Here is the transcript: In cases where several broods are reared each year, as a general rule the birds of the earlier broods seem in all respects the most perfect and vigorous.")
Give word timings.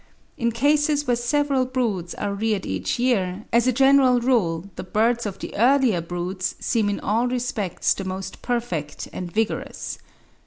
In 0.35 0.51
cases 0.51 1.05
where 1.05 1.15
several 1.15 1.63
broods 1.67 2.15
are 2.15 2.33
reared 2.33 2.65
each 2.65 2.97
year, 2.97 3.45
as 3.53 3.67
a 3.67 3.71
general 3.71 4.19
rule 4.19 4.67
the 4.75 4.83
birds 4.83 5.27
of 5.27 5.37
the 5.37 5.55
earlier 5.55 6.01
broods 6.01 6.55
seem 6.59 6.89
in 6.89 6.99
all 7.01 7.27
respects 7.27 7.93
the 7.93 8.03
most 8.03 8.41
perfect 8.41 9.07
and 9.13 9.31
vigorous.") 9.31 9.99